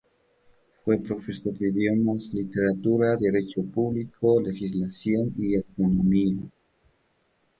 [0.83, 6.41] Fue profesor de idiomas, literatura, derecho público, legislación y economía.